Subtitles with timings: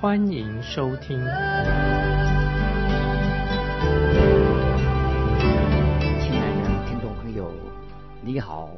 [0.00, 1.18] 欢迎收听。
[1.18, 1.26] 亲
[6.40, 7.52] 爱的听众朋友，
[8.22, 8.70] 你好，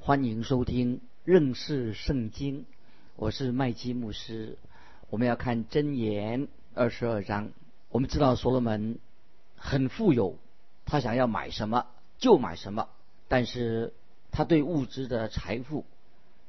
[0.00, 2.64] 欢迎收听认识圣经。
[3.14, 4.58] 我是麦基牧师，
[5.08, 7.50] 我们要看箴言二十二章。
[7.88, 8.98] 我们知道所罗门
[9.54, 10.36] 很富有，
[10.84, 11.86] 他想要买什么
[12.18, 12.88] 就买什么，
[13.28, 13.92] 但是
[14.32, 15.84] 他对物质的财富，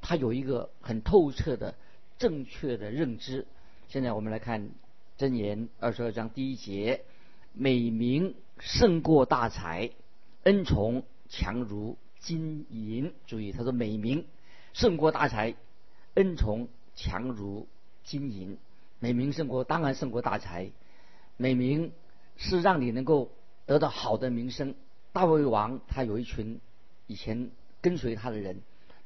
[0.01, 1.75] 他有一个很透彻的、
[2.17, 3.45] 正确的认知。
[3.89, 4.69] 现在我们来看
[5.17, 7.05] 箴言二十二章第一节：
[7.53, 9.91] 美名胜过大财，
[10.43, 13.13] 恩宠强如金银。
[13.27, 14.25] 注意，他说美名
[14.73, 15.55] 胜过大财。
[16.15, 17.65] 恩宠强如
[18.03, 18.57] 金银，
[18.99, 20.69] 美名胜过当然胜过大财。
[21.37, 21.93] 美名
[22.35, 23.31] 是让你能够
[23.65, 24.75] 得到好的名声。
[25.13, 26.59] 大卫王他有一群
[27.05, 27.51] 以前
[27.81, 28.61] 跟随他的人，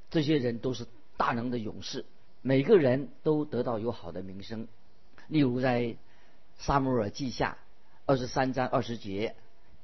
[0.10, 2.04] 这些人都是大能的勇士，
[2.42, 4.68] 每个人都得到有好的名声。
[5.28, 5.96] 例如在
[6.58, 7.58] 撒母耳记下
[8.06, 9.36] 二十三章二十节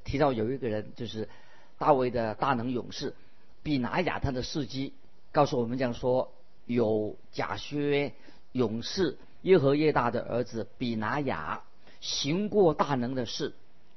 [0.04, 1.30] 提到有一个人就是
[1.78, 3.16] 大卫的大能勇士
[3.64, 4.94] 比拿雅他的事迹，
[5.32, 6.32] 告诉我们讲说。
[6.70, 8.12] 有贾薛
[8.52, 11.64] 勇士耶和耶大的儿子比拿雅
[12.02, 13.54] 行过大能的事，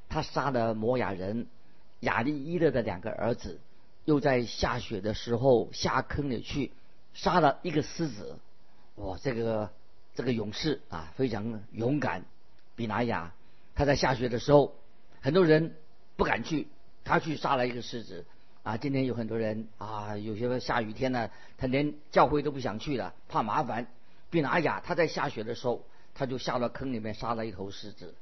[0.09, 1.49] 他杀了摩亚人
[1.99, 3.59] 亚利伊勒的两个儿子，
[4.05, 6.71] 又在下雪的时候下坑里去
[7.13, 8.39] 杀了一个狮子。
[8.97, 9.71] 哇，这个
[10.15, 12.25] 这个勇士啊非常勇敢。
[12.77, 13.33] 比拿雅
[13.75, 14.75] 他在下雪的时候，
[15.21, 15.75] 很多人
[16.17, 16.69] 不敢去，
[17.05, 18.25] 他去杀了一个狮子。
[18.63, 23.87] 啊，今天有很多人啊，有些下雨天呢，他连教会都不想去了，怕麻烦。
[24.29, 25.83] 比拿雅他在下雪的时候，
[26.15, 28.15] 他就下了坑里面杀了一头狮子。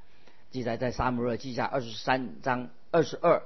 [0.52, 3.42] 记载在撒母耳记下二十三章二十二，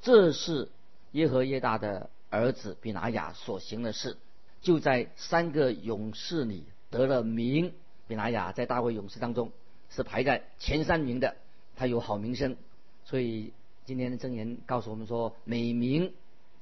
[0.00, 0.68] 这是
[1.12, 4.18] 耶和耶大的儿子比拿雅所行的事，
[4.62, 7.74] 就在三个勇士里得了名。
[8.08, 9.52] 比拿雅在大卫勇士当中
[9.90, 11.36] 是排在前三名的，
[11.76, 12.56] 他有好名声。
[13.04, 13.52] 所以
[13.84, 16.14] 今天的箴言告诉我们说，美名。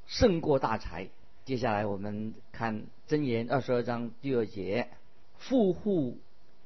[0.07, 1.09] 胜过大财。
[1.45, 4.89] 接下来我们看箴言二十二章第二节：
[5.39, 6.19] 富户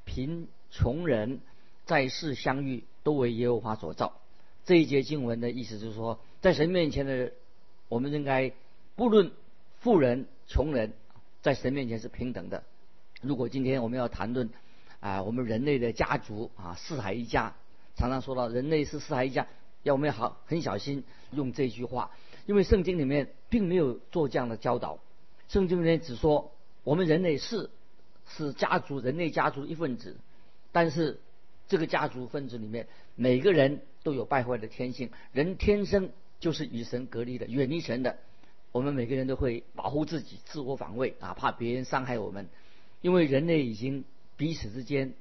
[0.07, 1.41] 贫穷人
[1.85, 4.19] 在世相遇，都为耶和华所造。
[4.65, 7.33] 这一节经文的意思就是说，在神面前的
[7.91, 8.53] 我们应该
[8.97, 9.31] 不论
[9.81, 10.95] 富人穷人，
[11.45, 12.65] 在神面前是平等的。
[13.21, 14.49] 如果今天我们要谈论
[15.01, 17.55] 啊，我们人类的家族啊，四海一家，
[17.97, 19.47] 常常说到人类是四海一家，
[19.83, 22.11] 要我们好很小心用这句话。
[22.47, 25.01] 因为圣经里面并没有做这样的教导，
[25.51, 26.51] 圣经里面只说
[26.83, 27.69] 我们人类是
[28.27, 30.17] 是家族人类家族一份子，
[30.73, 31.21] 但是
[31.69, 36.09] 这个家族分子里面每个人都有败坏的天性，人天生
[36.41, 38.17] 就是与神隔离的，远离神的。
[38.75, 42.49] 我们每个人都会保护自己，自我防卫啊，怕别人伤害我们。
[43.03, 44.05] 因为人类已经
[44.37, 45.15] 彼此之间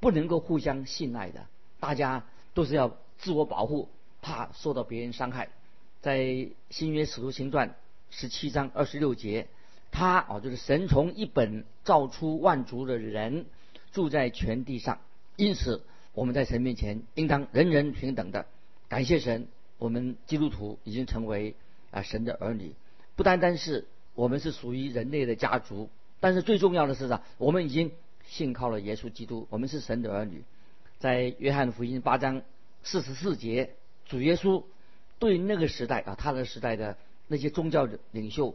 [0.00, 1.46] 不能够互相信赖的，
[1.78, 3.88] 大家都是要自我保护，
[4.22, 5.50] 怕受到别人伤害。
[6.02, 7.76] 在新约使徒行传
[8.10, 9.46] 十七章二十六节，
[9.92, 13.46] 他哦就是神从一本造出万族的人
[13.92, 14.98] 住在全地上，
[15.36, 18.46] 因此我们在神面前应当人人平等的。
[18.88, 19.46] 感谢神，
[19.78, 21.54] 我们基督徒已经成为
[21.92, 22.74] 啊神的儿女，
[23.16, 25.88] 不单单是我们是属于人类的家族，
[26.20, 27.22] 但是最重要的是啥？
[27.38, 27.90] 我们已经
[28.26, 30.44] 信靠了耶稣基督，我们是神的儿女。
[30.98, 32.42] 在约翰福音八章
[32.82, 33.70] 四十四节，
[34.06, 34.62] 主耶稣。
[35.18, 38.54] 对那个时代啊，他的时代的那些宗教领袖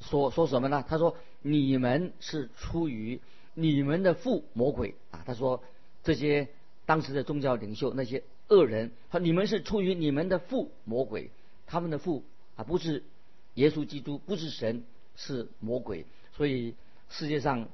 [0.00, 0.84] 说说什么呢？
[0.88, 3.20] 他说：“你们是出于
[3.54, 5.64] 你们的父魔鬼啊！”他说
[6.04, 6.46] 这些
[6.84, 11.32] 当时的宗教领袖那些恶人，他你们是出于你们的父魔鬼，
[11.66, 12.22] 他们的父
[12.54, 13.02] 啊不是
[13.56, 14.84] 耶稣基督，不是神，
[15.16, 16.06] 是魔鬼。
[16.34, 16.74] 所以
[17.10, 17.68] 世界上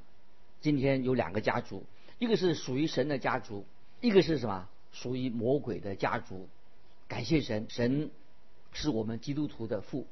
[0.60, 1.84] 今天有两个家族，
[2.18, 3.64] 一个是属于神的家族，
[4.00, 4.68] 一个是什么？
[4.90, 6.48] 属于魔鬼的家族。
[7.06, 8.10] 感谢神，神。
[8.74, 10.06] 是我们基督徒的父，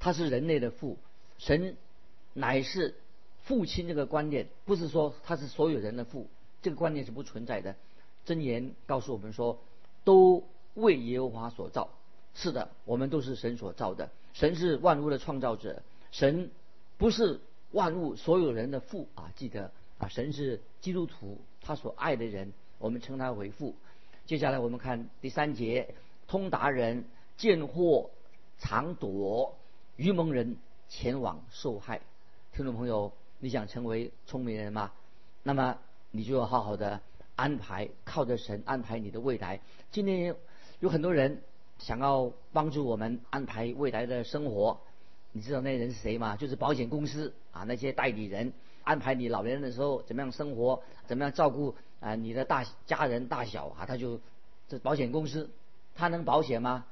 [0.00, 0.96] 他是人类的父，
[1.36, 1.76] 神
[2.32, 2.94] 乃是
[3.42, 6.26] 父亲这个观念，不是说他是所有人的父，
[6.62, 7.76] 这个观念是不存在的。
[8.26, 9.58] 箴言告诉我们说，
[10.04, 10.42] 都
[10.72, 11.90] 为耶和华所造。
[12.34, 15.82] 是的，我们都是神所造的，神是万物的创造者，
[16.12, 16.52] 神
[16.96, 17.40] 不是
[17.72, 19.32] 万物所有人的父啊！
[19.34, 23.74] 记得啊，神是基督徒，他所爱的人，我们称他为父。
[24.26, 25.92] 接下来我们看第三节，
[26.28, 27.04] 通达人
[27.36, 28.10] 见祸
[28.60, 29.58] 常躲，
[29.96, 30.56] 愚蒙人
[30.88, 32.00] 前往受害。
[32.52, 34.92] 听众朋友，你想成为聪明人吗？
[35.42, 35.76] 那么
[36.12, 37.00] 你就要好好的
[37.34, 39.58] 安排，靠着神安排你的未来。
[39.90, 40.36] 今天
[40.78, 41.42] 有很多人
[41.78, 44.80] 想要帮助我们安排未来的生活，
[45.32, 46.36] 你知道那人是谁吗？
[46.36, 48.52] 就是保险公司啊，那些代理人
[48.84, 54.20] 安排你老年人的时候怎么样生活，怎么样照顾啊你的大家人大小啊，他就
[54.68, 55.50] 这保险公司，
[55.94, 56.84] 他能保险吗？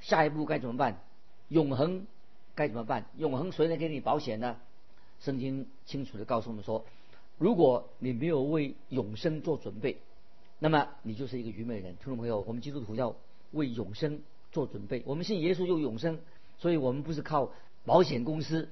[0.00, 1.00] 下一步该怎么办？
[1.48, 2.06] 永恒
[2.54, 3.06] 该怎么办？
[3.16, 4.56] 永恒谁能给你保险呢？
[5.20, 6.84] 圣经清楚的告诉我们说。
[7.36, 9.96] 如果你没有为永生做准备，
[10.58, 11.96] 那么你就是一个愚昧人。
[11.96, 13.16] 听众朋友，我们基督徒要
[13.52, 14.20] 为永生
[14.52, 15.02] 做准备。
[15.06, 16.18] 我们信耶稣有永生，
[16.58, 17.52] 所以我们不是靠
[17.84, 18.68] 保险公司、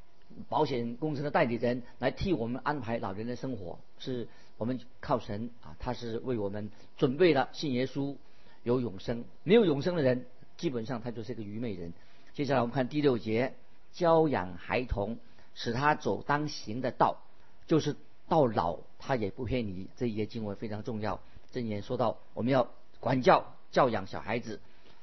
[0.48, 8.16] 保险公司的代理人来替我们安排老年人的生活，是我们靠神啊，他是为我们准备了信耶稣
[8.62, 9.25] 有永生。
[9.44, 10.26] 没有永生的人，
[10.56, 11.92] 基本上他就是一个愚昧人。
[12.34, 13.54] 接下来我们看第六节，
[13.92, 15.19] 教养孩童，
[15.54, 17.22] 使他走当行的道，
[17.66, 17.96] 就是。
[18.30, 21.19] 到老他也不偏离，这一节经文非常重要。
[21.50, 22.69] 正言说到，我们要
[23.00, 24.61] 管教教养小孩子，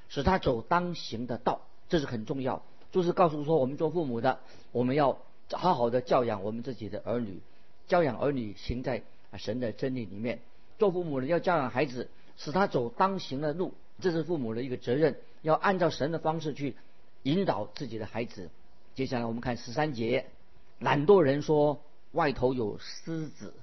[0.10, 2.62] 使他走当行的道，这是很重要。
[2.92, 4.40] 就是告诉说，我们做父母的，
[4.72, 5.18] 我们要
[5.52, 7.40] 好好的教养我们自己的儿女，
[7.88, 9.04] 教养儿女行在
[9.38, 10.40] 神的真理里面。
[10.78, 16.76] 做父母的要教养孩子，使他走当行的路，这是父母的一个责任，要按照神的方式去
[17.24, 18.50] 引导自己的孩子。
[18.94, 20.26] 接下来我们看十三节，
[20.80, 21.82] 懒惰人说。
[22.12, 23.54] 外头有狮子，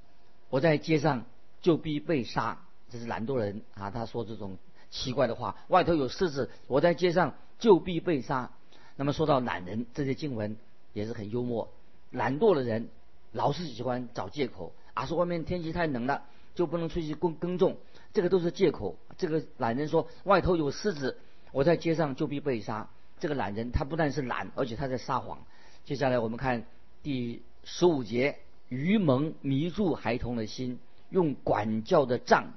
[0.50, 1.24] 我在街上
[1.62, 2.60] 就必被杀。
[2.90, 4.58] 这是懒惰人啊，他说这种
[4.92, 5.56] 奇怪的话。
[5.66, 8.52] 外头有狮子，我在街上就必被杀。
[8.94, 10.56] 那么说到懒人，这些经文
[10.92, 11.68] 也是很幽默。
[12.12, 12.88] 懒惰的人
[13.32, 16.22] 老是喜欢找借口啊，说外面天气太冷了，
[16.54, 17.76] 就不能出去耕耕种，
[18.12, 18.94] 这个都是借口。
[19.18, 21.18] 这个懒人说外头有狮子，
[21.50, 22.88] 我在街上就必被杀。
[23.18, 25.38] 这个懒人他不但是懒，而且他在撒谎。
[25.84, 26.64] 接下来我们看
[27.02, 27.42] 第。
[27.64, 28.40] 十五节，
[28.70, 30.80] 愚蒙迷住孩童的心，
[31.10, 32.54] 用管教的杖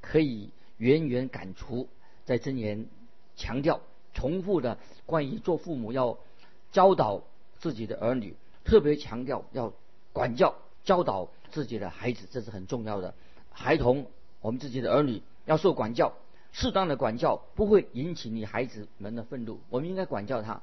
[0.00, 1.88] 可以远远赶除。
[2.24, 2.86] 在箴言
[3.36, 3.80] 强调
[4.12, 6.18] 重复的关于做父母要
[6.72, 7.22] 教导
[7.58, 8.34] 自己的儿女，
[8.64, 9.72] 特别强调要
[10.12, 10.54] 管教
[10.84, 13.14] 教导自己的孩子，这是很重要的。
[13.50, 14.06] 孩童，
[14.40, 16.14] 我们自己的儿女要受管教，
[16.52, 20.60] 适当的管教不会引起你孩子们的愤怒，我们应该管教他。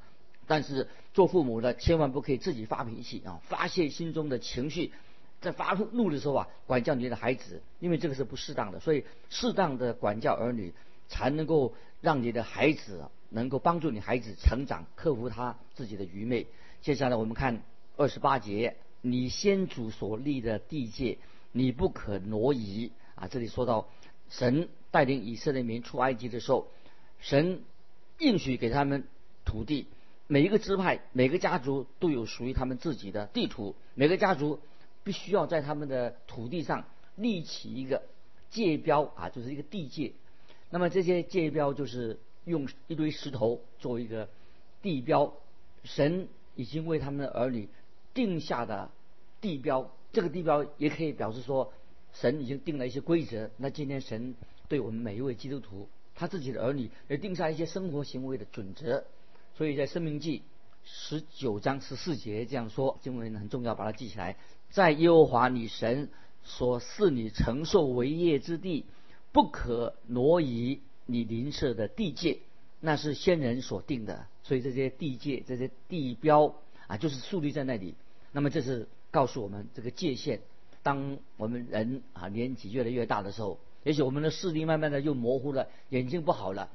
[0.48, 4.94] 但是做父母的千万不可以自己发脾气啊，发泄心中的情绪，
[5.46, 8.80] 在发怒的时候啊，管教你的孩子，因为这个是不适当的。
[8.80, 10.74] 所以适当的管教儿女，
[11.08, 16.48] 才能够让你的孩子能够帮助你孩子成长，克服他自己的愚昧。
[16.82, 17.62] 接下来我们看
[17.96, 21.20] 二十八节，你先祖所立的地界，
[21.52, 23.28] 你不可挪移啊。
[23.28, 23.88] 这里说到
[24.30, 26.68] 神带领以色列民出埃及的时候，
[27.20, 27.62] 神
[28.18, 29.04] 应许给他们
[29.46, 29.88] 土地。
[30.28, 34.60] 每一个支派、每个家族都有属于他们自己的地图，每个家族
[35.06, 36.84] 必须要在他们的土地上
[37.16, 38.02] 立起一个
[38.50, 40.12] 界标啊，就是一个地界。
[40.72, 44.28] 那么这些界标就是用一堆石头作为一个
[44.82, 45.32] 地标。
[45.84, 47.70] 神已经为他们的儿女
[48.16, 48.90] 定下的
[49.40, 51.72] 地标，这个地标也可以表示说，
[52.12, 53.52] 神已经定了一些规则。
[53.58, 54.34] 那今天神
[54.68, 59.06] 对我们每一位基督徒，他自己的儿女也定下一些生活行为的准则。
[59.56, 60.40] 所以在《生命记》
[60.84, 64.36] 十九章十四节这样说，经文很重要，把它记起来。
[64.76, 66.10] 在耶和华你神
[66.44, 68.84] 所赐你承受为业之地，
[69.32, 72.40] 不可挪移你邻舍的地界，
[72.82, 74.28] 那是先人所定的。
[74.44, 76.54] 所以这些地界、这些地标
[76.88, 77.96] 啊，就是树立在那里。
[78.34, 80.42] 那么这是告诉我们这个界限。
[80.84, 86.70] 当我们人啊年纪越来越大的时候，也许我们的视力慢慢的又模糊了，眼睛不好了，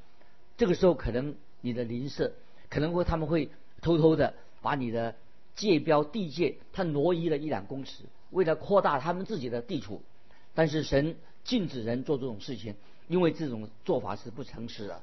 [0.57, 2.33] 这个时候可能你的邻舍。
[2.71, 3.51] 可能会他们会
[3.83, 5.17] 偷偷的把你的
[5.55, 10.03] 界标地界，他挪移了一两公尺，为了扩大他们自己的地处。
[10.55, 12.75] 但是神禁止人做这种事情，
[13.09, 15.03] 因为这种做法是不诚实的。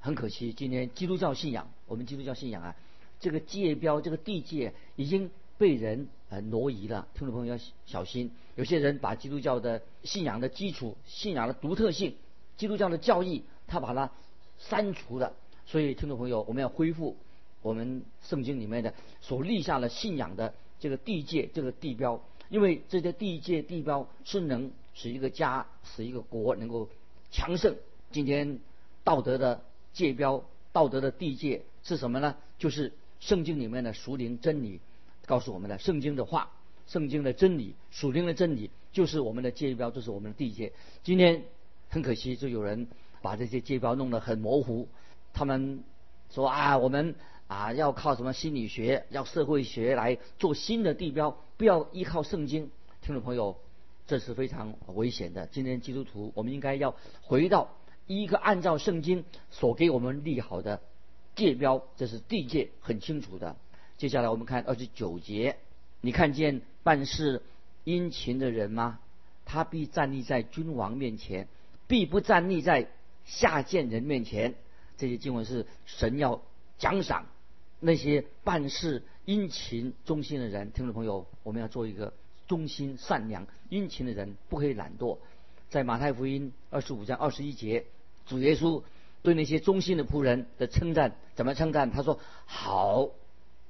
[0.00, 2.74] 很可惜，今天基督教信仰，我们基督教信仰啊，
[3.20, 7.06] 这个界标这个地界已经被人呃挪移了。
[7.14, 12.16] 听众朋友要小心，有些人把基督教的信仰的基础、信仰的独特性、
[12.56, 14.10] 基督教的教义，他把它
[14.58, 15.34] 删除了。
[15.66, 17.16] 所以，听众朋友，我们要恢复
[17.62, 26.88] 我们圣经里面的所立下的信仰的这个地界、这个地标，因为这些地界、地标是能使一个家、使一个国能够
[27.30, 27.76] 强盛。
[28.10, 28.58] 今天
[29.04, 29.62] 道德的
[29.92, 32.36] 界标、道德的地界是什么呢？
[32.58, 34.80] 就是圣经里面的属灵真理
[35.26, 36.50] 告诉我们的圣经的话、
[36.86, 40.72] 圣经的真理、属灵的真理，就是我们的界标，就是我们的地界。
[41.02, 41.44] 今天
[41.88, 42.88] 很可惜，就有人
[43.22, 44.88] 把这些界标弄得很模糊。
[45.32, 45.84] 他们
[46.30, 47.14] 说啊，我们
[47.50, 52.70] 啊要靠什么心理学、要社会学来做新的地标，不要依靠圣经。
[53.02, 53.56] 听众朋友，
[54.06, 55.48] 这是非常危险的。
[55.48, 57.74] 今天基督徒，我们应该要回到
[58.06, 60.80] 一个按照圣经所给我们立好的
[61.34, 63.56] 界标，这是地界很清楚的。
[63.98, 65.56] 接下来我们看二十九节，
[66.00, 67.42] 你看见办事
[67.82, 69.00] 殷勤的人吗？
[69.44, 71.48] 他必站立在君王面前，
[71.88, 72.86] 必不站立在
[73.24, 74.54] 下贱人面前。
[74.96, 76.42] 这些经文是神要
[76.78, 77.26] 奖赏
[77.80, 80.70] 那些办事殷勤忠心的人。
[80.72, 82.12] 听众朋友，我们要做一个
[82.46, 85.18] 忠心善良殷勤的人，不可以懒惰。
[85.70, 87.86] 在马太福音二十五章二十一节，
[88.26, 88.82] 主耶稣
[89.22, 91.90] 对那些忠心的仆人的称赞，怎么称赞？
[91.90, 93.08] 他说：“好，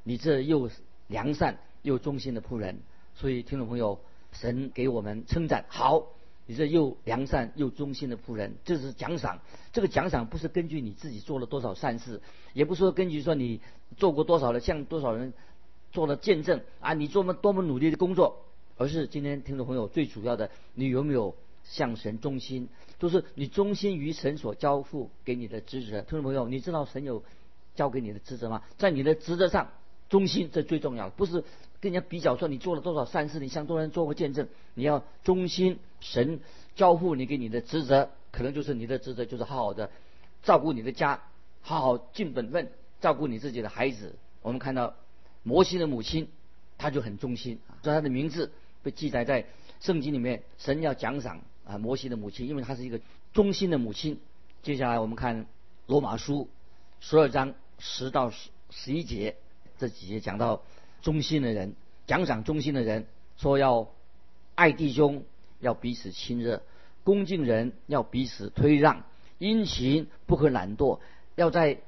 [0.02, 0.70] 你这又
[1.06, 2.80] 良善又忠心的仆人。”
[3.16, 4.00] 所以，听众朋友，
[4.32, 6.06] 神给我们称赞，好。
[6.50, 9.38] 你这又良善又忠心的仆人，这是奖赏。
[9.72, 12.20] 这个奖赏不是根据你自己做了多少善事，
[12.54, 13.60] 也不是说根据说你
[13.96, 15.32] 做过多少的向多少人
[15.92, 22.68] 做了见证啊，你做么多么努力的工作，而是今天听众朋友最主要的，你有没有向神忠心？
[22.98, 26.02] 就是你忠心于神所交付给你的职责。
[26.02, 27.22] 听众朋友，你知道神有
[27.76, 28.64] 交给你的职责吗？
[28.76, 29.70] 在你的职责上
[30.10, 31.42] 忠心，这最重要，不是。
[31.80, 35.78] 跟人家比较说你做了多少善事，你向多人做过见证，你要忠心。
[36.00, 36.40] 神
[36.76, 39.90] 交付你给你的职责，可能就是你的职责就是好好的
[40.42, 41.22] 照顾你的家，
[41.62, 44.14] 好好尽本分照顾你自己的孩子。
[44.42, 44.94] 我们看到
[45.42, 46.28] 摩西的母亲，
[46.76, 48.52] 她就很忠心，所以她的名字
[48.82, 49.46] 被记载在
[49.80, 50.42] 圣经里面。
[50.58, 53.00] 神要奖赏啊摩西的母亲，因为她是一个
[53.32, 54.20] 忠心的母亲。
[54.62, 55.46] 接下来我们看
[55.86, 56.50] 罗马书
[57.00, 59.36] 十二章十到十十一节
[59.80, 60.62] 这几节讲到。
[61.02, 63.06] 忠心的人，奖赏忠心的人，
[63.38, 63.88] 说要
[64.54, 65.24] 爱弟兄，
[65.58, 66.60] 要彼此亲热；
[67.04, 69.04] 恭敬人要彼此推让；
[69.38, 71.00] 殷勤不可懒惰，
[71.36, 71.80] 要在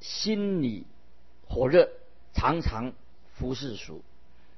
[0.00, 0.86] 心里
[1.46, 1.90] 火热，
[2.32, 2.94] 常常
[3.34, 4.02] 服侍主。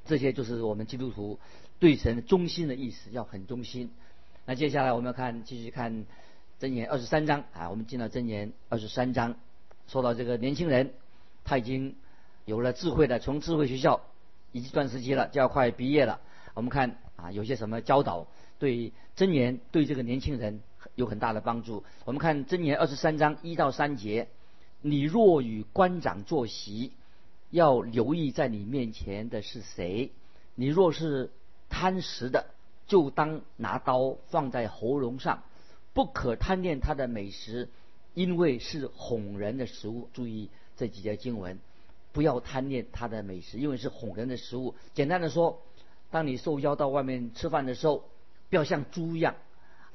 [0.04, 1.40] 这些就是我们基督徒
[1.80, 3.90] 对神忠心的意思，要很忠心。
[4.46, 6.06] 那接下来我们要看，继续看
[6.60, 9.34] 箴言二十三章啊，我们进到箴言二十三章，
[9.88, 10.94] 说到这个年轻人，
[11.42, 11.96] 他已经。
[12.44, 14.00] 有了智慧的，从智慧学校
[14.52, 16.20] 一段时期了，就要快毕业了。
[16.54, 18.26] 我们看啊，有些什么教导
[18.58, 20.60] 对真言对这个年轻人
[20.94, 21.84] 有很大的帮助。
[22.04, 24.28] 我们看真言二十三章一到三节：
[24.80, 26.92] 你若与官长坐席，
[27.50, 30.10] 要留意在你面前的是谁；
[30.54, 31.30] 你若是
[31.68, 32.46] 贪食的，
[32.86, 35.42] 就当拿刀放在喉咙上，
[35.92, 37.68] 不可贪恋他的美食，
[38.14, 40.08] 因为是哄人的食物。
[40.12, 41.58] 注意这几节经文。
[42.12, 44.74] 不要贪恋他的美食，因为是哄人的食物。
[44.94, 45.62] 简单的说，
[46.10, 48.04] 当你受邀到外面吃饭的时候，
[48.48, 49.36] 不要像猪一样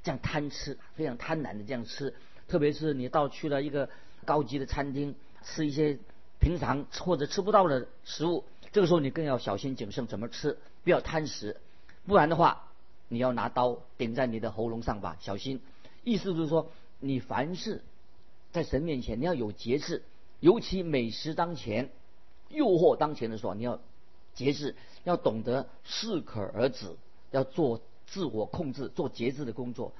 [0.02, 2.14] 这样贪吃，非常贪婪的这样吃。
[2.48, 3.90] 特别是你到去了一个
[4.24, 5.98] 高级的餐厅，吃一些
[6.40, 11.58] 平常或者吃不到的食物，这个时候你更要小心谨慎，怎么吃，不要贪食，
[12.06, 12.70] 不然的话，
[13.10, 15.60] 你要拿刀顶在你的喉咙上吧，小心。
[16.06, 17.84] 意思就是说，你凡事
[18.54, 20.04] 在神面前你要有节制，
[20.40, 21.90] 尤其美食当前。
[22.50, 23.80] 诱惑当前的时候，你要
[24.34, 26.96] 节制，要懂得适可而止，
[27.32, 29.94] 要做自我控制，做节制的工作。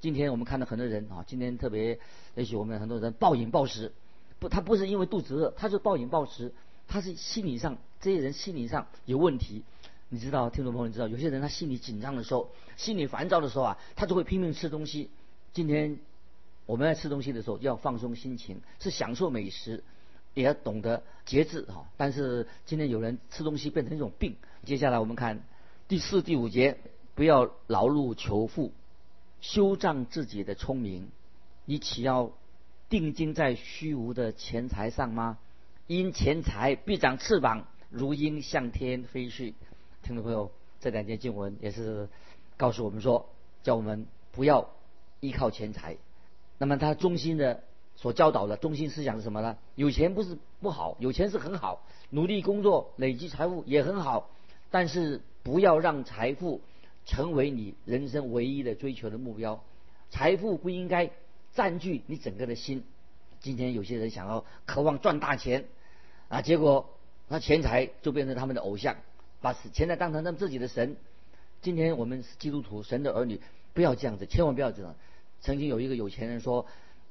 [0.00, 1.98] 今天我们看到很多人啊，今天特别，
[2.34, 3.92] 也许我们很多人暴饮暴食，
[4.38, 6.52] 不，他不是因为肚子饿，他是暴饮暴食，
[6.86, 9.64] 他是心理上，这些人心理上有问题。
[10.10, 15.10] 你知道，听众朋友，知道，有些人他心里紧张的时候，心里烦躁的时候啊，他就会拼命吃东西。
[15.52, 15.98] 今天
[16.64, 19.82] 我们在吃东西的时候，要放松心情，是享受美食。
[20.38, 24.36] 也要懂得节制哈，但是今天有人吃东西变成一种病。
[24.64, 25.42] 接下来我们看
[25.88, 26.78] 第四、第五节，
[27.16, 28.70] 不要劳碌求富，
[29.40, 31.08] 修障自己的聪明。
[31.64, 32.30] 你岂要
[32.88, 35.38] 定睛在虚无的钱财上吗？
[35.88, 39.54] 因钱财必长翅膀，如鹰向天飞去。
[40.04, 42.08] 听众朋友，这两节经文也是
[42.56, 43.28] 告诉我们说，
[43.64, 44.70] 叫我们不要
[45.18, 45.96] 依靠钱财。
[46.58, 47.64] 那么他忠心的。
[48.00, 49.58] 所教导的中心思想是什么呢？
[49.74, 54.30] 有钱不是不好，有钱是很好，努力工作累积财富也很好，
[54.70, 56.60] 但是不要让财富
[57.06, 59.64] 成为你人生唯一的追求的目标。
[60.10, 61.10] 财富不应该
[61.52, 62.84] 占据你整个的心。
[63.40, 65.64] 今天有些人想要渴望赚大钱
[66.28, 66.88] 啊，结果
[67.26, 68.94] 那钱财就变成他们的偶像，
[69.40, 70.96] 把钱财当成他们自己的神。
[71.62, 73.40] 今天我们基督徒神的儿女
[73.74, 74.94] 不要这样子，千万不要这样。
[75.40, 76.64] 曾经有一个有钱人说。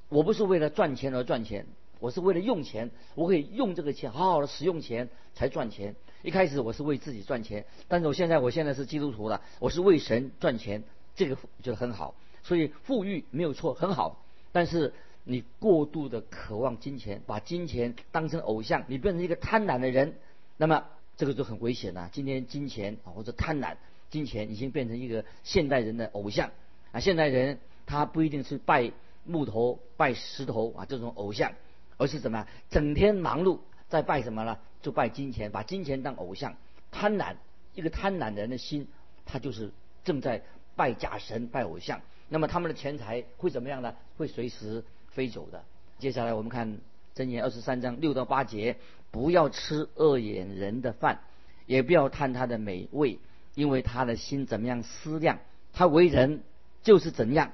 [0.09, 1.65] 我不是为了赚钱而赚钱，
[1.99, 5.95] 我是为了用钱，我可以用这个钱好好的使用钱才赚钱。
[6.23, 10.83] 一开始我是为自己赚钱，但是我现在我现在是基督徒了，我是为神赚钱，
[11.15, 12.15] 这个觉得很好。
[12.43, 14.23] 所以富裕没有错，很好。
[14.51, 14.93] 但是
[15.25, 20.15] 你过度的渴望金钱，把金钱当成偶像，你变成一个贪婪的人，
[20.55, 20.85] 那么
[21.17, 22.09] 这个就很危险了。
[22.13, 23.75] 今天金钱啊或者贪婪，
[24.09, 26.51] 金钱已经变成一个现代人的偶像
[26.93, 26.99] 啊。
[27.01, 28.91] 现代人他不一定是拜
[29.27, 31.51] 木头、拜石头啊这种偶像，
[31.97, 32.47] 而是怎么样？
[32.69, 34.57] 整天忙碌在拜什么呢？
[34.81, 36.55] 就拜金钱，把金钱当偶像，
[36.91, 37.35] 贪婪。
[37.75, 38.87] 一个贪婪的人的心，
[39.23, 39.71] 他就是
[40.03, 40.41] 正在
[40.75, 42.01] 拜假神、拜偶像。
[42.27, 43.93] 那么他们的钱财会怎么样呢？
[44.17, 45.63] 会随时飞走的。
[45.99, 46.79] 接下来我们看
[47.15, 48.77] 箴言二十三章六到八节：
[49.11, 51.19] 不要吃恶眼人的饭，
[51.67, 53.19] 也不要贪他的美味，
[53.53, 55.37] 因为他的心怎么样思量，
[55.73, 56.41] 他为人
[56.81, 57.51] 就是怎样。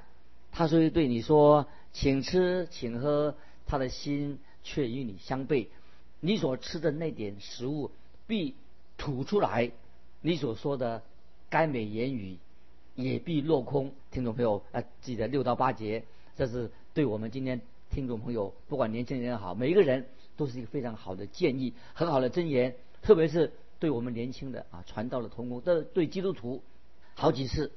[0.56, 3.34] 他所以对你说，请吃，请喝，
[3.66, 5.66] 他的心却与你相悖。
[6.20, 7.90] 你所吃的那点食物，
[8.28, 8.54] 必
[8.96, 9.72] 吐出来。
[10.20, 11.02] 你所说的
[11.50, 12.38] 该美言语
[12.94, 16.04] 也必落空，听众朋友啊，记得六到八节，
[16.36, 20.06] 这是对我们今天听众朋友，不管年轻人也好，每一个人
[20.36, 26.62] 都是一个非常好的建议，很好的箴言，特别是对我们年轻的啊，传道的同工，这对基督徒
[27.16, 27.72] 好几次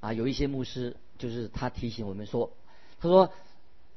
[0.00, 2.50] 啊，有一些牧师就是他提醒我们说，
[3.00, 3.30] 他说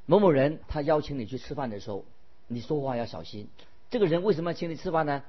[0.06, 2.04] 某某人他邀请你去吃饭的时候，
[2.48, 3.48] 你说话要小心，
[3.90, 5.22] 这个人为什么要请你吃饭呢？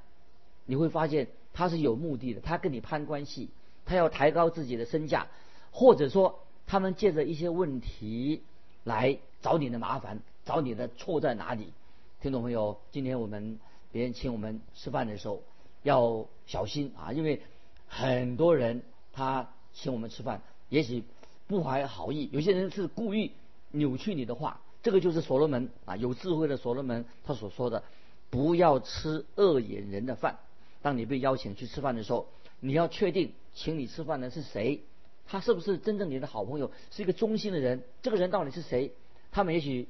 [0.65, 1.27] 你会发现。
[1.53, 3.49] 他是有目的的，他跟你攀关系，
[3.83, 5.27] 他要抬高自己的身价，
[5.69, 8.41] 或者说他们借着一些问题
[8.85, 11.73] 来找你的麻烦，找你的错在哪里？
[12.21, 13.59] 听众朋友，今天我们
[13.91, 15.43] 别人请我们吃饭的时候
[15.83, 17.41] 要小心啊，因为
[17.85, 18.81] 很多人
[19.11, 21.03] 他请我们吃饭，也许
[21.51, 23.33] 不怀好意，有些人是故意
[23.71, 24.61] 扭曲你的话。
[24.81, 27.83] 这个就是所罗门啊，有智慧的所罗门他所说的，
[28.29, 30.39] 不要吃恶眼人的饭。
[30.81, 32.29] 当你被邀请去吃饭的时候，
[32.61, 34.81] 你要确定请你吃饭的是谁，
[35.27, 37.83] 他是不是真正你的好朋友，是一个忠心的人？
[38.01, 38.93] 这个人到底是谁？
[39.29, 39.89] 他们也许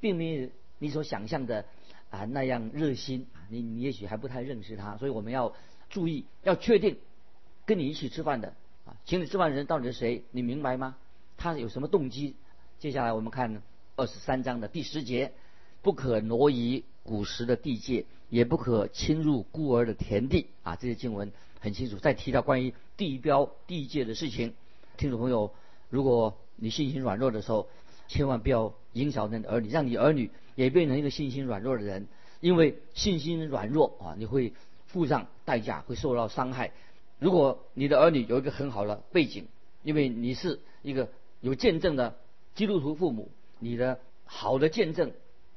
[0.00, 1.66] 并没有你所想象的
[2.08, 5.54] 啊那样热心，你你也许还不太认识他，所以我们要
[5.90, 6.96] 注意，要确定
[7.66, 8.54] 跟你一起吃饭的
[9.06, 10.24] 请你吃饭的人到底是谁？
[10.30, 10.96] 你明白吗？
[11.36, 12.36] 他有什么动机？
[12.78, 13.62] 接下来我们看
[13.96, 15.32] 二十三章的第十节，
[15.82, 18.04] 不可挪移古时的地界。
[18.30, 20.74] 也不可侵入孤儿的田地啊！
[20.74, 21.98] 这些经文很清楚。
[21.98, 24.54] 再提到关于地标地界的事情，
[24.96, 25.52] 听众朋友，
[25.88, 27.68] 如果你信心软弱的时候，
[28.08, 32.08] 千万不要影响你的儿女，让你儿女也变成一个信心软弱的人。
[32.40, 34.52] 因为信心软弱啊，你会
[34.86, 36.72] 付上代价，会受到伤害。
[37.18, 39.46] 如果你的儿女有一个很好的背景，
[39.82, 41.08] 因为你是一个
[41.40, 42.16] 有见证的
[42.54, 45.12] 基督徒父母，你的好的见证，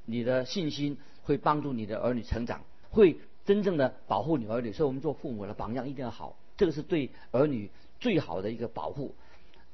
[0.06, 0.98] 你的信心。
[1.24, 4.72] 会帮助你的儿女成长，会真正的保护你儿女。
[4.72, 9.14] 所以我们做父母的榜样一定要好，这个是对儿女最好的一个保护。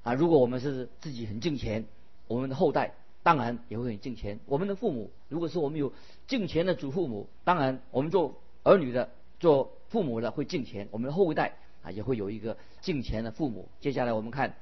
[0.02, 1.86] 啊，如果我们是自己很敬虔，
[2.28, 4.40] 我们的后代当然也会很敬虔。
[4.48, 5.94] 我们的父母，如果是我们有
[6.26, 10.88] 敬虔的祖父母，当然我们做儿女的、做父母的会敬虔。
[10.90, 13.68] 我们的后代啊，也会有一个敬虔的父母。
[13.80, 14.56] 接下来我们看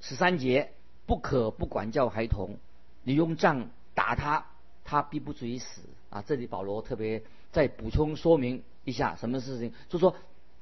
[0.00, 0.72] 十三节，
[1.06, 2.58] 不可不管教孩童，
[3.02, 4.46] 你用杖打他，
[4.84, 5.82] 他必不至于死。
[6.10, 10.14] 啊，这里保罗特别再补充说明一下什么事情，就是说，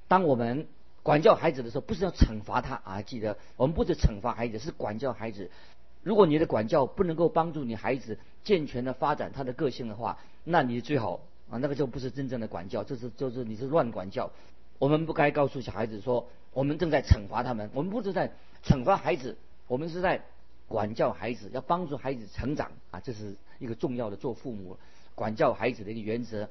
[0.08, 0.66] 当我们
[1.02, 5.50] 管教孩子的时候，不是要惩罚他啊，记得我们不是惩罚孩子，是管教孩子。
[6.02, 11.20] 如果你的管教不能够帮助你孩子健全的发展他的个性的话，那你最好
[11.50, 14.30] 啊，那个就不是真正的管教，这是就是你是乱管教。
[14.82, 18.32] 我们不该告诉小孩子说，我们正在惩罚他们，我们不是在
[18.64, 20.24] 惩罚孩子，我们是在
[20.66, 24.76] 管教孩子，要帮助孩子成长啊，这是一个重要的做父母。
[25.14, 26.48] 管教孩子的一个原则，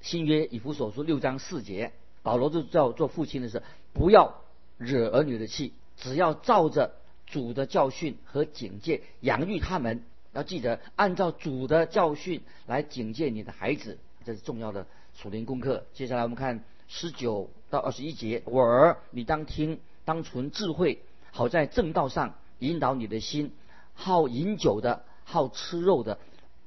[0.00, 1.90] 新约以弗所书六章四节，
[2.22, 3.60] 保罗就叫做父亲的是
[3.92, 4.42] 不要
[4.78, 6.94] 惹儿女的气，只要照着
[7.26, 10.04] 主的教训和警戒养育他们。
[10.32, 15.84] 要记得按照主的教训来警戒你的孩子，这是重要的属灵功课。
[15.92, 20.98] 接下来我们看十九到二十一节，我儿，你当听，当存智慧，
[21.30, 23.50] 好在正道上引导你的心。
[23.94, 26.18] 好饮酒的，好吃肉的，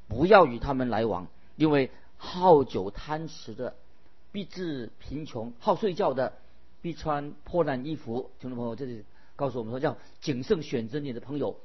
[0.08, 1.28] 不要与他们来往。
[1.58, 3.76] 因为好酒贪食的
[4.32, 6.34] 必致贫穷，好睡觉的
[6.82, 8.32] 必穿破烂衣服。
[8.40, 9.04] 听众朋友，这里
[9.36, 11.56] 告诉我们说，要谨慎选择你的朋友，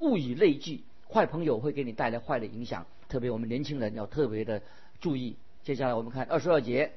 [0.00, 0.84] 物以类聚。
[1.08, 4.60] 坏朋友会给你带来坏的影响，特别我们年轻人要特别的
[5.00, 5.36] 注意。
[5.62, 6.92] 接下来我们看二十二节，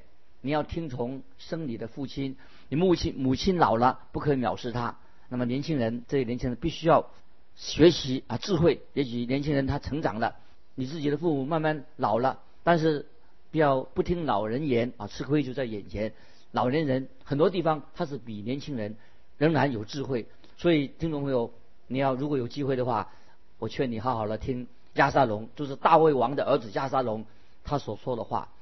[0.46, 2.36] 你要听从生你的父亲，
[2.68, 4.96] 你母亲母亲老了不可以藐视他。
[5.28, 7.10] 那么年轻人，这些年轻人必须要
[7.56, 8.80] 学习啊智慧。
[8.92, 10.36] 也许年轻人他成长了。
[10.76, 13.08] 你自己的父母慢慢老了，但是
[13.50, 16.14] 不要不听老人言啊，吃亏就在眼前。
[16.52, 18.94] 老年人很多地方他是比年轻人
[19.38, 21.52] 仍然有智慧，所以听众朋友，
[21.88, 23.10] 你要如果有机会的话，
[23.58, 27.26] 我劝你好好的听亚撒龙，就是大卫王的儿子亚撒龙，
[27.64, 28.52] 他所说的话，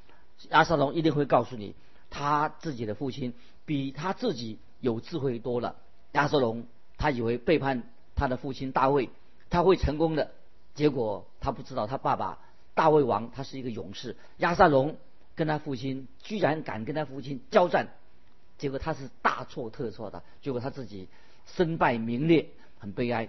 [0.51, 1.75] 亚撒龙一定会告诉你，
[2.11, 5.77] 他自己的父亲比他自己有智慧多了。
[6.13, 6.67] 亚撒龙
[6.97, 7.83] 他以为背叛
[8.15, 9.11] 他的父亲大卫，
[9.51, 10.31] 他会成功的，
[10.75, 12.39] 结果他不知道他爸爸
[12.75, 14.97] 大卫王他是一个勇士，亚撒龙
[15.35, 17.89] 跟他父亲居然敢跟他父亲交战，
[18.59, 21.09] 结果他是大错特错的，结果他自己
[21.47, 23.29] 身败名裂，很悲哀。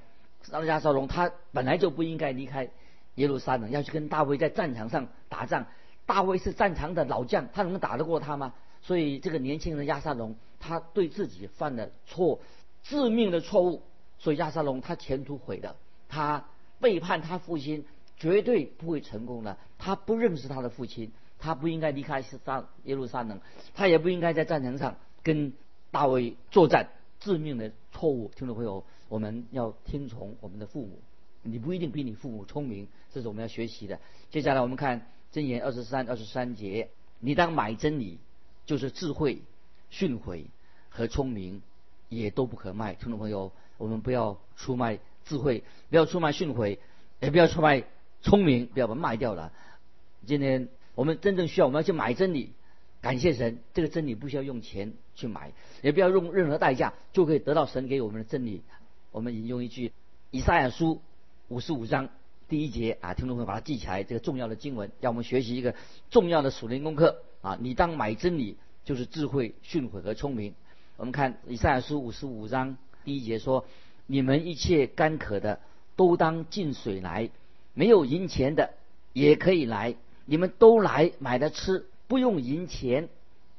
[0.66, 2.70] 亚撒龙他本来就不应该离开
[3.16, 5.66] 耶路撒冷，要去跟大卫在战场上打仗。
[6.06, 8.54] 大卫是战场的老将，他能打得过他吗？
[8.82, 12.40] 所以这个年轻人亚撒龙，他对自己犯了错，
[12.84, 13.82] 致命的错误。
[14.18, 15.76] 所以亚撒龙他前途毁了，
[16.08, 16.46] 他
[16.80, 17.86] 背叛他父亲，
[18.18, 19.58] 绝对不会成功的。
[19.78, 23.42] 他不认识他的父亲，他不应该离开撒耶路撒冷，
[23.74, 25.54] 他也不应该在战场上跟
[25.92, 26.90] 大卫作战。
[27.20, 28.84] 致命的错误，听众朋友。
[29.08, 31.00] 我们要听从我们的父母，
[31.44, 34.00] 你不一定比你父母聪明，这是我们要学习的。
[34.32, 38.20] 接下来我们看箴言二十三、二十三节：你当买真理，
[38.66, 39.42] 就是智慧、
[39.90, 40.46] 训诲
[40.90, 41.62] 和聪明，
[42.10, 42.96] 也都不可卖。
[42.96, 46.78] 听众朋友，我们不要出卖智慧，不要出卖训诲，
[47.20, 47.84] 也不要出卖
[48.22, 49.52] 聪明，不要把它卖掉了。
[50.26, 52.54] 今天我们真正需要，我们要去买真理。
[53.02, 58.64] 感谢神，这个真理不需要用钱去买，也不要用任何代价就可以得到神给我们的真理。
[59.12, 59.92] 我们引用一句
[60.32, 61.02] 以赛亚书
[61.48, 62.10] 五十五章
[62.48, 65.74] 第一节啊，听众朋友把它记起来，这个重要的经文，让我们学习一个
[66.10, 67.58] 重要的属灵功课啊！
[67.60, 70.54] 你当买真理，就是智慧、训诲和聪明。
[70.98, 73.66] 我们看以赛亚书五十五章第一节说
[74.06, 75.60] ：“你们一切干渴的，
[75.96, 77.30] 都当进水来；
[77.74, 78.74] 没有银钱的，
[79.14, 79.96] 也可以来。
[80.26, 83.10] 你们都来买了吃，不用银钱，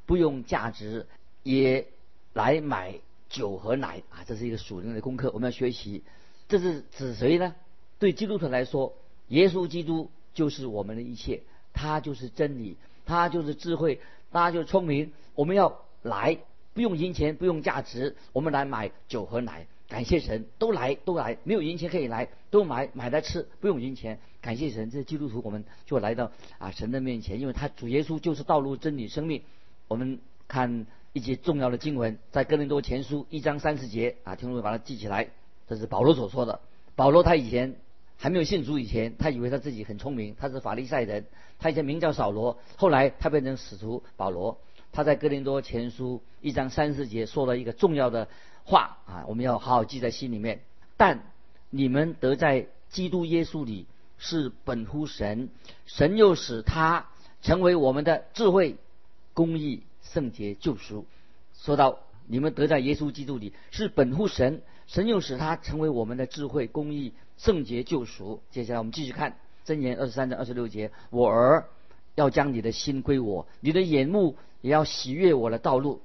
[0.07, 1.07] 不用价值，
[1.43, 1.87] 也
[2.33, 2.95] 来买。”
[3.29, 6.05] 酒和奶啊，这是一个属灵的功课，我们要学习。
[6.49, 7.57] 这是指谁呢？
[7.99, 8.95] 对基督徒来说，
[9.29, 15.13] 耶稣基督就是我们的一切，他就是真理，他就是智慧，他就是聪明。
[15.35, 16.39] 我们要来，
[16.75, 19.67] 不用银钱，不用价值，我们来买酒和奶。
[19.89, 24.19] 感谢神，都来都来，没有银钱可以来，都买买来吃，不用银钱。
[24.41, 29.43] 感谢神，这基督徒我们就来到啊神的面前，因为他主耶稣就是道路、真理、生命。
[29.89, 30.87] 我们看。
[31.13, 35.31] 一些重要的经文，在哥林多前书一章三十节啊，听众们把它记起来。
[35.67, 36.61] 这是保罗所说的。
[36.95, 37.77] 保罗他以前
[38.17, 41.27] 还没有信主以前，他以为他自己很聪明，他是法利赛人。
[41.59, 44.59] 他以前名叫扫罗，后来他变成使徒保罗。
[44.93, 48.29] 他在哥林多前书一章三十节说了一个重要的
[48.65, 50.61] 话啊，我们要好好记在心里面。
[50.97, 51.23] 但
[51.71, 53.87] 你们得在基督耶稣里
[54.19, 55.51] 是本乎神，
[55.85, 57.07] 神又使他
[57.43, 58.77] 成为我们的智慧、
[59.35, 59.83] 公义。
[60.13, 61.05] 圣洁救赎，
[61.59, 68.41] 说到你们得在耶稣基督里是本乎神，神又使他成为我们的智慧、公义、圣洁救赎。
[68.51, 71.69] 接下来我们继续看箴言二十三章二十六节：我儿
[72.15, 76.03] 要将你的心归我，你的眼目也要喜悦我的道路。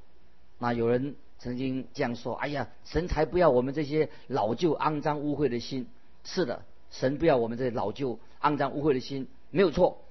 [0.59, 5.87] 那有人曾经这样说：哎呀，神才不要我们这些老旧、肮脏、污秽的心。
[6.23, 10.01] 是的，神不要我们这些老旧、肮脏、污秽的心，没有错。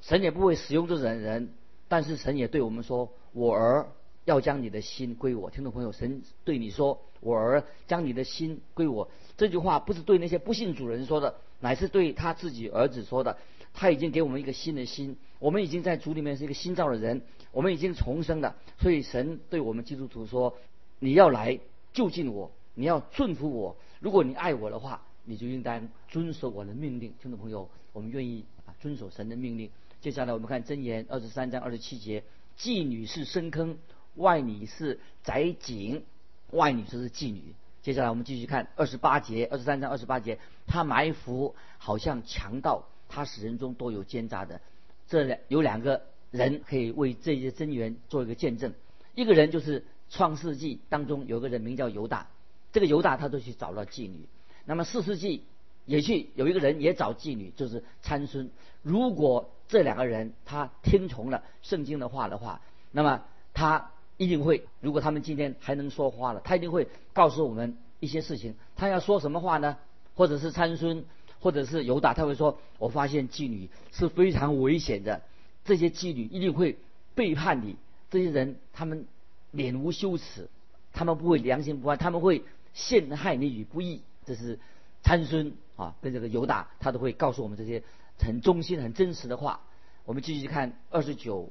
[0.00, 1.48] 神也不会使用这种人，
[1.88, 3.10] 但是神也对我们说。
[3.32, 3.88] 我儿
[4.26, 9.08] 要将你的心归我，听众朋友，神对你说：“我儿将你的心归我。”
[9.38, 13.38] 这句话不是对那些不信主人说的，乃是对他自己儿子说的。
[13.72, 18.56] 他已经给我们一个新的心，我们已经在主里面是一个新造的人，我们已经重生了。
[18.80, 20.56] 所以神对我们基督徒说
[20.98, 21.60] ：“你要来
[21.92, 23.76] 就近我，你要顺服我。
[24.00, 29.70] 如果你爱我的话，你就应当遵守我的命令。”听众朋友，我们愿意啊遵守神的命令。
[30.00, 32.24] 接下来我们看箴言二十三章二十七节。
[32.58, 33.76] 妓女是深坑，
[34.16, 36.02] 外女是宅井，
[36.50, 37.54] 外女就是妓女。
[37.82, 44.60] 接下来我们继续看二十八节，二十三章二十八节，他埋伏好像强盗，他使人中都有奸诈的。
[45.06, 46.02] 这两有两个
[46.32, 48.74] 人可以为这些真言做一个见证。
[49.14, 52.26] 一个人就是创世纪当中有个人名叫犹大，
[52.72, 54.28] 这个犹大他都去找了妓女。
[54.64, 55.44] 那么四世纪
[55.84, 58.50] 也去有一个人也找妓女，就是参孙。
[58.82, 63.22] 如果这两个人他听从了圣经的话的话，那么
[63.54, 68.54] 他一定会，如果他们今天还能说话了，他一定会告诉我们一些事情。
[68.74, 69.76] 他要说什么话呢？
[70.14, 71.04] 或者是参孙，
[71.40, 75.22] 或者是犹大，他会说：“我发现妓女是非常危险的，
[75.64, 76.78] 这些妓女一定会
[77.14, 77.76] 背叛你。
[78.10, 79.06] 这些人他们
[79.50, 80.48] 脸无羞耻，
[80.92, 82.42] 他们不会良心不安，他们会
[82.74, 84.58] 陷害你与不义。”这是
[85.02, 87.82] 参孙啊，跟这个犹大，他都会告诉我们这些。
[88.18, 89.60] 很忠心、很真实的话，
[90.06, 91.50] 我们继续看二十九、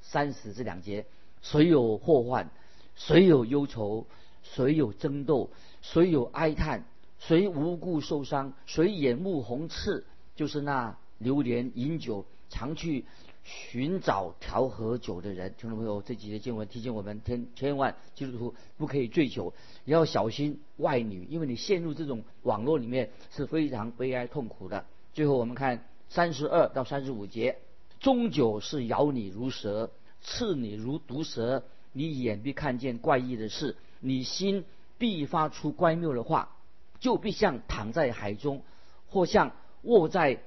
[0.00, 1.06] 三十这两节：
[1.42, 2.50] 谁有祸患，
[2.94, 4.06] 谁有忧愁，
[4.42, 5.50] 谁有争斗，
[5.82, 6.84] 谁有哀叹，
[7.18, 13.04] 谁无故受伤，谁眼目红赤，就是那流连饮酒、常去
[13.42, 15.52] 寻找调和酒的人。
[15.58, 19.52] 听众朋友，这几节经文提醒我们，千千万基督徒不可以醉酒，
[19.84, 24.84] 也要小心外女，因为你陷入这种网络里面是非常悲哀痛苦的。
[25.12, 27.58] 最后我们看三十二到三十五节，
[27.98, 29.90] 终究是咬你如蛇，
[30.22, 34.64] 刺你如毒蛇，你眼必看见怪异的事，你心
[34.98, 36.56] 必发出乖谬的话，
[37.00, 38.62] 就必像躺在海中，
[39.08, 40.40] 或像卧在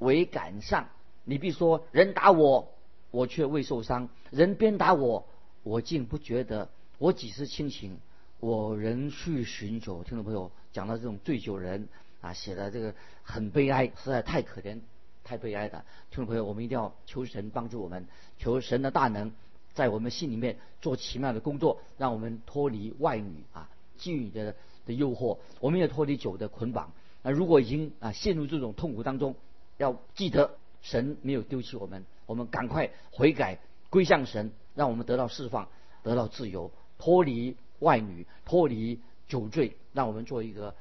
[0.00, 0.88] 桅杆上。
[1.24, 2.72] 你必说：人打我，
[3.10, 5.26] 我却未受伤；人鞭打我，
[5.62, 6.68] 我竟不觉得。
[6.98, 7.98] 我几时清醒，
[8.40, 10.04] 我仍去寻求。
[10.04, 11.88] 听众朋友讲到这种醉酒人
[12.20, 14.80] 啊，写的这个很悲哀，实在太可怜、
[15.24, 15.84] 太悲哀的。
[16.10, 18.06] 听众朋友，我们一定要求神帮助我们，
[18.38, 19.32] 求神的大能
[19.72, 24.54] 在我们心里面做奇妙的工作，让我们脱离外女啊、妓女的
[24.86, 26.92] 的诱惑，我们也脱离酒的捆绑。
[27.22, 29.34] 那，如果已经啊陷入这种痛苦当中，
[29.78, 30.58] 要记得。
[30.84, 33.58] 神没有丢弃我们，我们赶快悔改
[33.88, 35.66] 归向神，让我们得到释放，
[36.02, 40.74] 得到自由，脱离外女，脱离酒醉，让我们做一个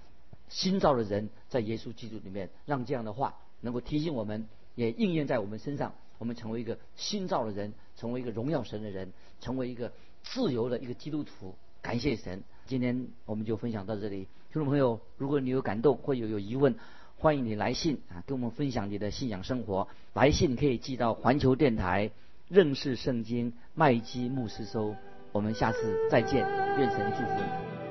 [0.49, 4.45] 新造的人，在耶稣基督里面，让这样的话能够提醒我们，
[4.76, 11.56] 也应验在我们身上，我们成为一个新造的人，成为一个荣耀神的人，成为一个自由的一个基督徒。
[11.82, 16.76] 感谢神，今天我们就分享到这里，听众朋友，如果你有感动或有有疑问。
[17.15, 19.88] 欢迎你来信啊，跟我们分享你的信仰生活。
[20.13, 22.12] 来信可以寄到环球电台
[22.49, 24.93] 认识圣经麦基牧师收。
[25.32, 26.45] 我们下次再见，
[26.78, 27.83] 愿神祝福你。